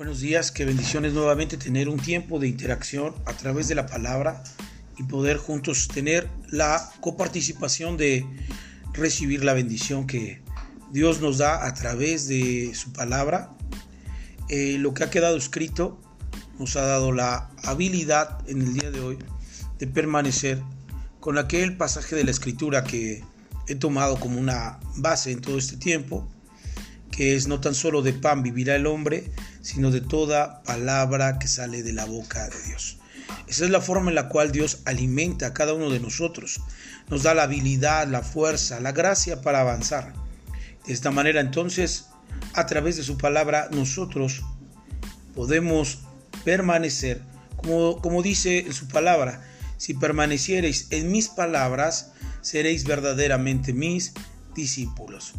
[0.00, 4.42] Buenos días, qué bendiciones nuevamente tener un tiempo de interacción a través de la palabra
[4.96, 8.24] y poder juntos tener la coparticipación de
[8.94, 10.40] recibir la bendición que
[10.90, 13.54] Dios nos da a través de su palabra.
[14.48, 16.00] Eh, lo que ha quedado escrito
[16.58, 19.18] nos ha dado la habilidad en el día de hoy
[19.78, 20.62] de permanecer
[21.20, 23.22] con aquel pasaje de la escritura que
[23.68, 26.26] he tomado como una base en todo este tiempo
[27.10, 29.30] que es no tan solo de pan vivirá el hombre,
[29.62, 32.98] sino de toda palabra que sale de la boca de Dios.
[33.46, 36.60] Esa es la forma en la cual Dios alimenta a cada uno de nosotros,
[37.08, 40.12] nos da la habilidad, la fuerza, la gracia para avanzar.
[40.86, 42.06] De esta manera entonces,
[42.54, 44.42] a través de su palabra, nosotros
[45.34, 45.98] podemos
[46.44, 47.22] permanecer,
[47.56, 49.42] como, como dice en su palabra,
[49.76, 54.12] si permaneciereis en mis palabras, seréis verdaderamente mis
[54.54, 55.34] discípulos.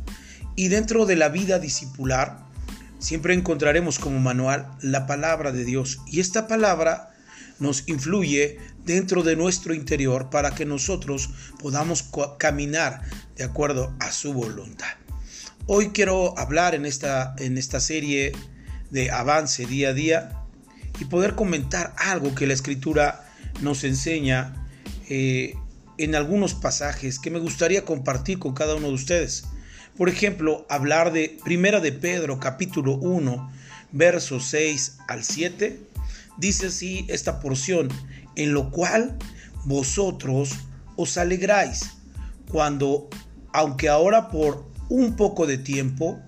[0.55, 2.45] Y dentro de la vida discipular,
[2.99, 5.99] siempre encontraremos como manual la palabra de Dios.
[6.07, 7.11] Y esta palabra
[7.59, 12.05] nos influye dentro de nuestro interior para que nosotros podamos
[12.37, 13.01] caminar
[13.35, 14.93] de acuerdo a su voluntad.
[15.67, 18.33] Hoy quiero hablar en esta, en esta serie
[18.89, 20.31] de avance día a día
[20.99, 23.23] y poder comentar algo que la escritura
[23.61, 24.67] nos enseña
[25.07, 25.55] eh,
[25.97, 29.45] en algunos pasajes que me gustaría compartir con cada uno de ustedes.
[30.01, 33.51] Por ejemplo, hablar de Primera de Pedro capítulo 1,
[33.91, 35.79] versos 6 al 7,
[36.37, 37.87] dice así esta porción,
[38.35, 39.15] en lo cual
[39.63, 40.53] vosotros
[40.95, 41.91] os alegráis
[42.49, 43.11] cuando,
[43.53, 46.19] aunque ahora por un poco de tiempo,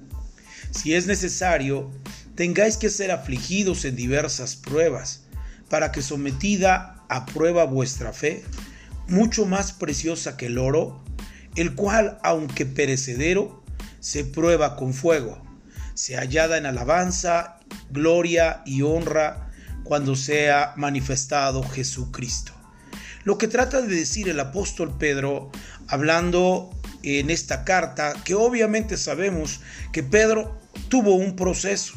[0.70, 1.90] si es necesario,
[2.36, 5.24] tengáis que ser afligidos en diversas pruebas,
[5.68, 8.44] para que sometida a prueba vuestra fe,
[9.08, 11.04] mucho más preciosa que el oro,
[11.56, 13.62] el cual, aunque perecedero,
[14.04, 15.42] se prueba con fuego,
[15.94, 17.59] se hallada en alabanza,
[17.90, 19.50] gloria y honra
[19.86, 22.52] cuando sea manifestado Jesucristo.
[23.24, 25.52] Lo que trata de decir el apóstol Pedro,
[25.88, 26.69] hablando
[27.02, 29.62] en esta carta, que obviamente sabemos
[29.94, 30.59] que Pedro
[30.90, 31.94] tuvo un proceso,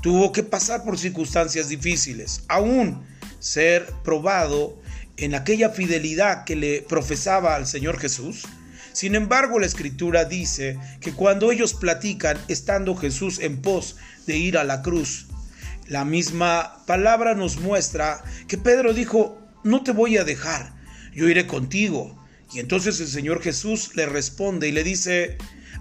[0.00, 3.06] tuvo que pasar por circunstancias difíciles, aún
[3.38, 4.80] ser probado
[5.18, 8.46] en aquella fidelidad que le profesaba al Señor Jesús.
[8.92, 13.96] Sin embargo, la escritura dice que cuando ellos platican estando Jesús en pos
[14.26, 15.26] de ir a la cruz,
[15.86, 20.74] la misma palabra nos muestra que Pedro dijo, no te voy a dejar,
[21.14, 22.18] yo iré contigo.
[22.52, 25.38] Y entonces el Señor Jesús le responde y le dice,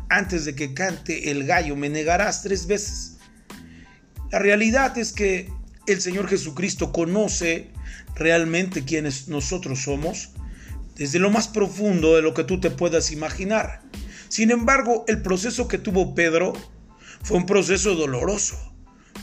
[0.09, 3.17] antes de que cante el gallo me negarás tres veces.
[4.31, 5.49] La realidad es que
[5.87, 7.69] el Señor Jesucristo conoce
[8.15, 10.31] realmente quiénes nosotros somos,
[10.97, 13.81] desde lo más profundo de lo que tú te puedas imaginar.
[14.29, 16.53] Sin embargo, el proceso que tuvo Pedro
[17.23, 18.57] fue un proceso doloroso,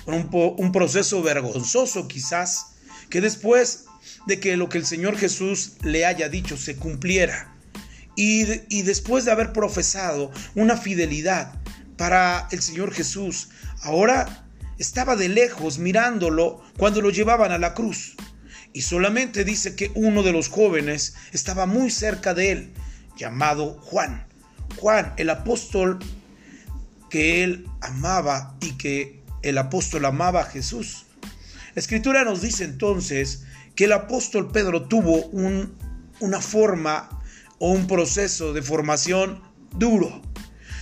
[0.07, 2.77] un, proceso vergonzoso quizás,
[3.11, 3.87] que después
[4.27, 7.57] de que lo que el Señor Jesús le haya dicho se cumpliera,
[8.17, 11.61] y, y después de haber profesado una fidelidad
[11.97, 13.49] para el Señor Jesús,
[13.83, 14.47] ahora
[14.79, 18.15] estaba de lejos mirándolo cuando lo llevaban a la cruz.
[18.75, 22.73] Y solamente dice que uno de los jóvenes estaba muy cerca de él,
[23.17, 24.27] llamado Juan.
[24.77, 26.01] Juan, el apóstol
[27.09, 31.07] que él amaba y que el apóstol amaba a Jesús.
[31.77, 33.45] La escritura nos dice entonces
[33.77, 35.73] que el apóstol Pedro tuvo un,
[36.19, 37.23] una forma
[37.61, 40.21] o un proceso de formación duro.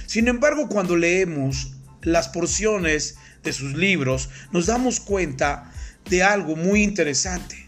[0.07, 5.71] Sin embargo, cuando leemos las porciones de sus libros, nos damos cuenta
[6.09, 7.62] de algo muy interesante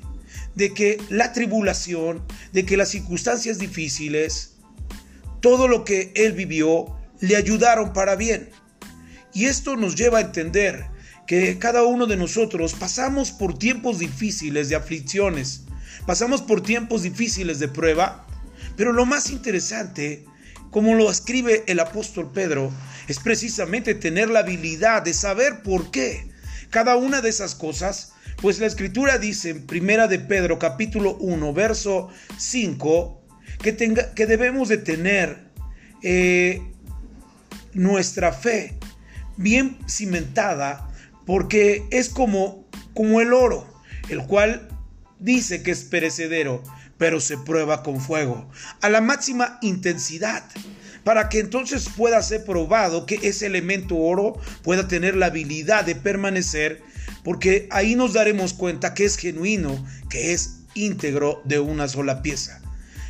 [0.54, 2.22] de que la tribulación,
[2.52, 4.56] de que las circunstancias difíciles,
[5.40, 8.50] todo lo que él vivió, le ayudaron para bien.
[9.32, 10.86] Y esto nos lleva a entender
[11.26, 15.64] que cada uno de nosotros pasamos por tiempos difíciles de aflicciones,
[16.06, 18.26] pasamos por tiempos difíciles de prueba,
[18.76, 20.24] pero lo más interesante,
[20.70, 22.72] como lo escribe el apóstol Pedro,
[23.08, 26.30] es precisamente tener la habilidad de saber por qué
[26.70, 31.52] cada una de esas cosas pues la escritura dice en Primera de Pedro capítulo 1
[31.52, 33.22] verso 5
[33.62, 35.44] que, tenga, que debemos de tener
[36.02, 36.62] eh,
[37.72, 38.74] nuestra fe
[39.36, 40.90] bien cimentada
[41.26, 43.66] porque es como, como el oro,
[44.08, 44.68] el cual
[45.18, 46.62] dice que es perecedero,
[46.98, 48.48] pero se prueba con fuego,
[48.80, 50.44] a la máxima intensidad,
[51.02, 55.94] para que entonces pueda ser probado que ese elemento oro pueda tener la habilidad de
[55.94, 56.82] permanecer
[57.24, 62.60] porque ahí nos daremos cuenta que es genuino, que es íntegro de una sola pieza.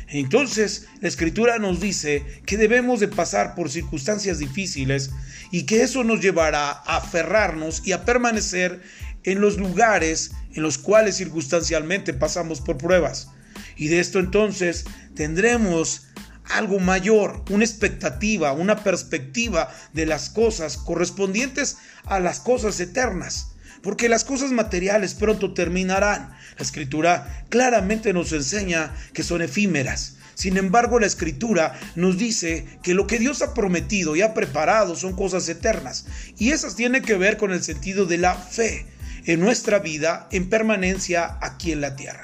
[0.07, 5.11] Entonces, la escritura nos dice que debemos de pasar por circunstancias difíciles
[5.51, 8.81] y que eso nos llevará a aferrarnos y a permanecer
[9.23, 13.29] en los lugares en los cuales circunstancialmente pasamos por pruebas.
[13.75, 14.85] Y de esto entonces
[15.15, 16.07] tendremos
[16.45, 23.54] algo mayor, una expectativa, una perspectiva de las cosas correspondientes a las cosas eternas.
[23.85, 26.31] Porque las cosas materiales pronto terminarán.
[26.57, 30.15] La escritura claramente nos enseña que son efímeras.
[30.33, 34.95] Sin embargo, la escritura nos dice que lo que Dios ha prometido y ha preparado
[34.95, 36.07] son cosas eternas.
[36.39, 38.87] Y esas tienen que ver con el sentido de la fe
[39.27, 42.23] en nuestra vida en permanencia aquí en la tierra.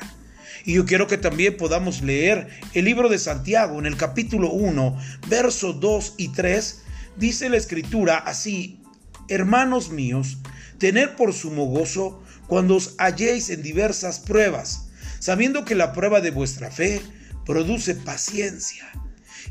[0.65, 4.97] Y yo quiero que también podamos leer el libro de Santiago en el capítulo 1,
[5.29, 6.81] versos 2 y 3.
[7.17, 8.81] Dice la escritura así,
[9.27, 10.39] hermanos míos,
[10.81, 14.87] tener por sumo gozo cuando os halléis en diversas pruebas,
[15.19, 16.99] sabiendo que la prueba de vuestra fe
[17.45, 18.89] produce paciencia.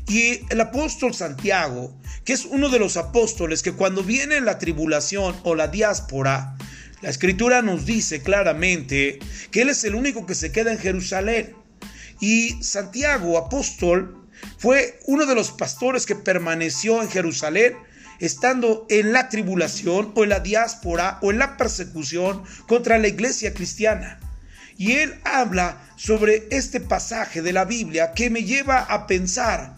[0.09, 5.33] Y el apóstol Santiago, que es uno de los apóstoles que cuando viene la tribulación
[5.43, 6.57] o la diáspora,
[7.01, 9.19] la escritura nos dice claramente
[9.51, 11.55] que Él es el único que se queda en Jerusalén.
[12.19, 17.77] Y Santiago, apóstol, fue uno de los pastores que permaneció en Jerusalén
[18.21, 23.53] estando en la tribulación o en la diáspora o en la persecución contra la iglesia
[23.53, 24.19] cristiana.
[24.77, 29.75] Y él habla sobre este pasaje de la Biblia que me lleva a pensar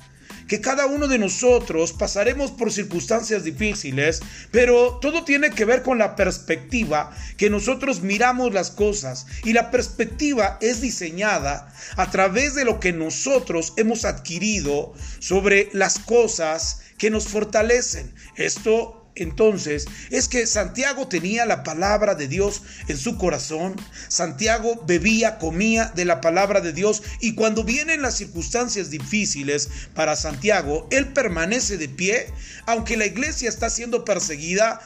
[0.54, 4.22] que cada uno de nosotros pasaremos por circunstancias difíciles,
[4.52, 9.72] pero todo tiene que ver con la perspectiva que nosotros miramos las cosas y la
[9.72, 17.10] perspectiva es diseñada a través de lo que nosotros hemos adquirido sobre las cosas que
[17.10, 18.14] nos fortalecen.
[18.36, 23.76] Esto entonces es que Santiago tenía la palabra de Dios en su corazón.
[24.08, 30.16] Santiago bebía, comía de la palabra de Dios y cuando vienen las circunstancias difíciles para
[30.16, 32.28] Santiago, él permanece de pie,
[32.66, 34.82] aunque la iglesia está siendo perseguida.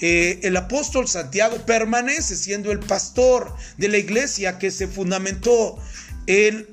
[0.00, 5.78] Eh, el apóstol Santiago permanece siendo el pastor de la iglesia que se fundamentó
[6.26, 6.66] en,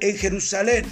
[0.00, 0.84] Jerusalén.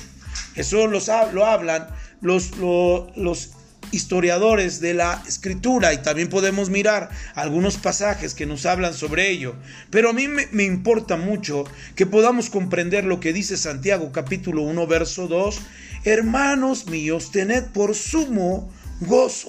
[0.57, 1.89] Eso lo hablan
[2.21, 3.51] los, los
[3.93, 9.55] historiadores de la escritura y también podemos mirar algunos pasajes que nos hablan sobre ello.
[9.91, 11.65] Pero a mí me, importa mucho
[11.95, 15.61] que podamos comprender lo que dice Santiago capítulo 1 verso 2.
[16.05, 19.49] Hermanos míos, tened por sumo gozo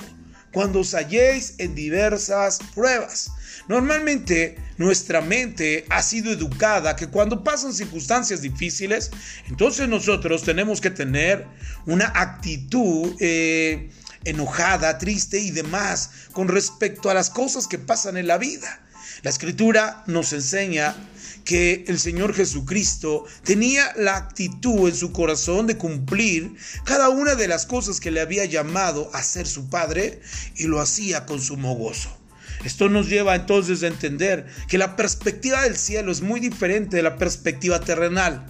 [0.52, 3.32] cuando os halléis en diversas pruebas.
[3.68, 9.12] Normalmente nuestra mente ha sido educada que cuando pasan circunstancias difíciles,
[9.48, 11.46] entonces nosotros tenemos que tener
[11.86, 13.90] una actitud eh,
[14.26, 18.82] enojada, triste y demás con respecto a las cosas que pasan en la vida.
[19.24, 20.96] La escritura nos enseña
[21.44, 27.48] que el Señor Jesucristo tenía la actitud en su corazón de cumplir cada una de
[27.48, 30.22] las cosas que le había llamado a ser su Padre
[30.56, 32.18] y lo hacía con sumo gozo.
[32.64, 37.04] Esto nos lleva entonces a entender que la perspectiva del cielo es muy diferente de
[37.04, 38.46] la perspectiva terrenal.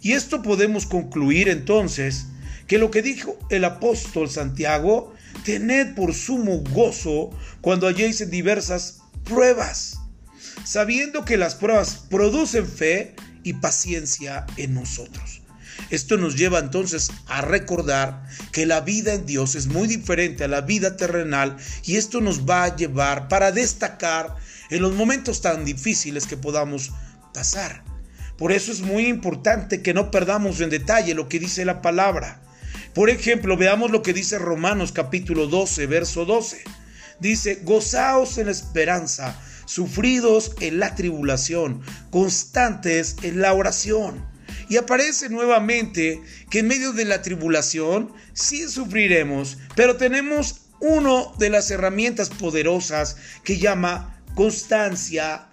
[0.00, 2.26] Y esto podemos concluir entonces
[2.66, 5.11] que lo que dijo el apóstol Santiago,
[5.44, 7.30] tened por sumo gozo
[7.60, 9.98] cuando halléis diversas pruebas,
[10.64, 15.42] sabiendo que las pruebas producen fe y paciencia en nosotros.
[15.90, 20.48] Esto nos lleva entonces a recordar que la vida en Dios es muy diferente a
[20.48, 24.36] la vida terrenal y esto nos va a llevar para destacar
[24.70, 26.92] en los momentos tan difíciles que podamos
[27.34, 27.84] pasar.
[28.38, 32.42] Por eso es muy importante que no perdamos en detalle lo que dice la palabra.
[32.94, 36.62] Por ejemplo, veamos lo que dice Romanos capítulo 12, verso 12.
[37.20, 41.80] Dice, gozaos en la esperanza, sufridos en la tribulación,
[42.10, 44.22] constantes en la oración.
[44.68, 46.20] Y aparece nuevamente
[46.50, 53.16] que en medio de la tribulación sí sufriremos, pero tenemos una de las herramientas poderosas
[53.42, 55.48] que llama constancia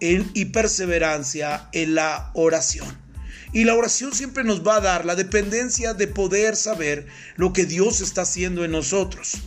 [0.00, 3.09] y perseverancia en la oración.
[3.52, 7.66] Y la oración siempre nos va a dar la dependencia de poder saber lo que
[7.66, 9.38] Dios está haciendo en nosotros.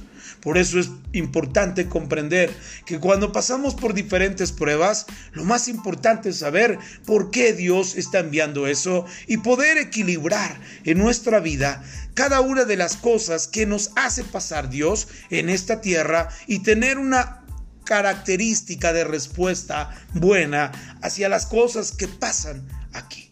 [0.44, 2.54] Por eso es importante comprender
[2.86, 8.20] que cuando pasamos por diferentes pruebas, lo más importante es saber por qué Dios está
[8.20, 11.82] enviando eso y poder equilibrar en nuestra vida
[12.14, 16.98] cada una de las cosas que nos hace pasar Dios en esta tierra y tener
[16.98, 17.46] una
[17.86, 23.23] característica de respuesta buena hacia las cosas que pasan aquí.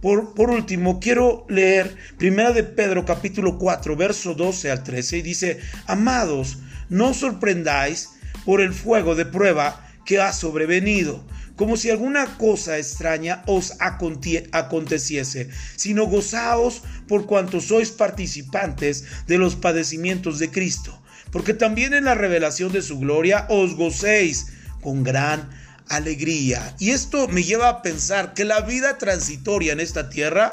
[0.00, 5.60] Por, último, quiero leer 1 de Pedro capítulo 4, verso 12 al 13 y dice,
[5.86, 8.08] amados, no sorprendáis
[8.46, 11.22] por el fuego de prueba que ha sobrevenido,
[11.54, 19.54] como si alguna cosa extraña os aconteciese, sino gozaos por cuanto sois participantes de los
[19.54, 20.98] padecimientos de Cristo,
[21.30, 24.46] porque también en la revelación de su gloria os gocéis
[24.80, 25.50] con gran
[25.90, 26.74] alegría.
[26.78, 30.50] Y esto me lleva a pensar que la vida transitoria en esta tierra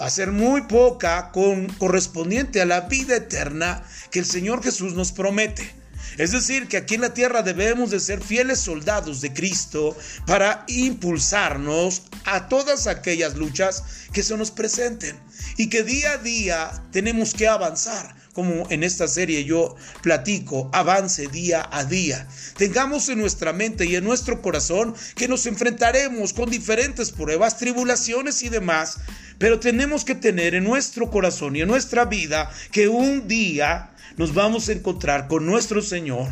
[0.00, 4.94] va a ser muy poca con correspondiente a la vida eterna que el Señor Jesús
[4.94, 5.74] nos promete.
[6.18, 9.96] Es decir, que aquí en la tierra debemos de ser fieles soldados de Cristo
[10.26, 13.82] para impulsarnos a todas aquellas luchas
[14.12, 15.18] que se nos presenten
[15.56, 21.26] y que día a día tenemos que avanzar como en esta serie yo platico, avance
[21.26, 22.28] día a día.
[22.58, 28.42] Tengamos en nuestra mente y en nuestro corazón que nos enfrentaremos con diferentes pruebas, tribulaciones
[28.42, 28.98] y demás,
[29.38, 34.34] pero tenemos que tener en nuestro corazón y en nuestra vida que un día nos
[34.34, 36.28] vamos a encontrar con nuestro Señor.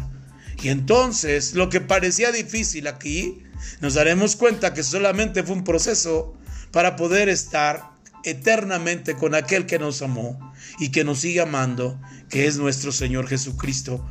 [0.62, 3.43] Y entonces lo que parecía difícil aquí,
[3.81, 6.35] nos daremos cuenta que solamente fue un proceso
[6.71, 7.91] para poder estar
[8.25, 13.29] eternamente con aquel que nos amó y que nos sigue amando, que es nuestro Señor
[13.29, 14.07] Jesucristo,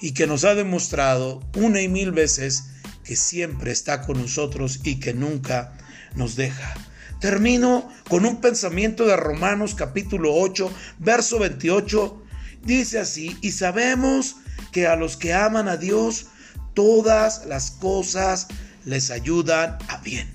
[0.00, 2.64] y que nos ha demostrado una y mil veces
[3.04, 5.76] que siempre está con nosotros y que nunca
[6.16, 6.74] nos deja.
[7.20, 12.23] Termino con un pensamiento de Romanos capítulo 8, verso 28.
[12.64, 14.36] Dice así, y sabemos
[14.72, 16.26] que a los que aman a Dios,
[16.74, 18.48] todas las cosas
[18.84, 20.28] les ayudan a bien.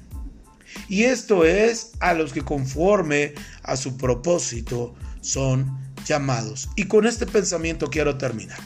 [0.87, 3.33] Y esto es a los que conforme
[3.63, 6.69] a su propósito son llamados.
[6.75, 8.59] Y con este pensamiento quiero terminar.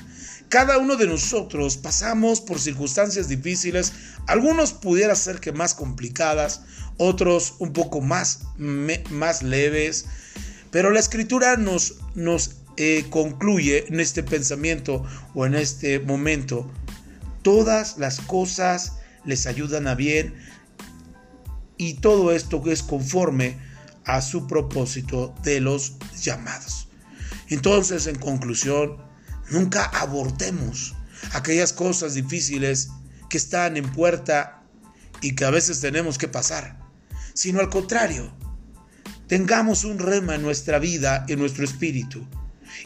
[0.50, 3.93] Cada uno de nosotros pasamos por circunstancias difíciles,
[4.27, 6.62] algunos pudiera ser que más complicadas,
[6.98, 10.05] otros un poco más, más leves,
[10.70, 15.03] pero la escritura nos, nos eh, concluye en este pensamiento
[15.34, 16.72] o en este momento,
[17.42, 18.94] todas las cosas
[19.25, 20.34] les ayudan a bien
[21.77, 23.58] y todo esto es conforme
[24.06, 26.88] a su propósito de los llamados.
[27.50, 28.98] Entonces, en conclusión,
[29.50, 30.96] nunca abortemos
[31.34, 32.89] aquellas cosas difíciles
[33.30, 34.63] que están en puerta
[35.22, 36.80] y que a veces tenemos que pasar,
[37.34, 38.34] sino al contrario,
[39.27, 42.27] tengamos un rema en nuestra vida, en nuestro espíritu,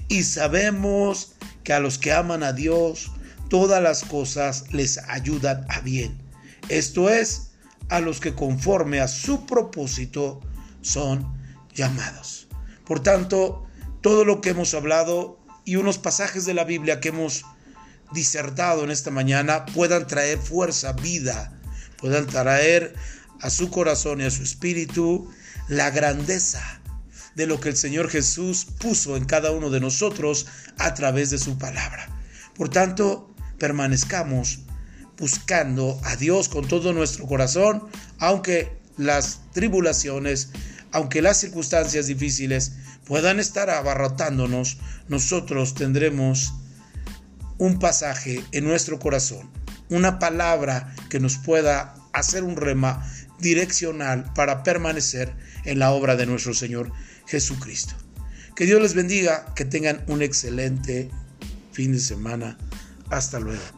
[0.07, 3.11] y sabemos que a los que aman a Dios,
[3.49, 6.17] todas las cosas les ayudan a bien.
[6.69, 7.51] Esto es,
[7.89, 10.41] a los que conforme a su propósito
[10.81, 11.33] son
[11.73, 12.47] llamados.
[12.85, 13.65] Por tanto,
[14.01, 17.45] todo lo que hemos hablado y unos pasajes de la Biblia que hemos
[18.13, 21.53] disertado en esta mañana puedan traer fuerza, vida,
[21.97, 22.95] puedan traer
[23.41, 25.29] a su corazón y a su espíritu
[25.67, 26.81] la grandeza
[27.37, 31.37] de lo que el Señor Jesús puso en cada uno de nosotros a través de
[31.37, 32.09] su palabra.
[32.55, 34.59] Por tanto, permanezcamos
[35.17, 37.83] buscando a Dios con todo nuestro corazón,
[38.19, 40.49] aunque las tribulaciones
[40.91, 42.73] aunque las circunstancias difíciles
[43.05, 44.77] puedan estar abarrotándonos,
[45.09, 46.53] nosotros tendremos
[47.57, 49.49] un pasaje en nuestro corazón,
[49.89, 53.05] una palabra que nos pueda hacer un rema
[53.39, 56.91] direccional para permanecer en la obra de nuestro Señor
[57.27, 57.93] Jesucristo.
[58.55, 61.11] Que Dios les bendiga, que tengan un excelente
[61.71, 62.57] fin de semana.
[63.09, 63.76] Hasta luego.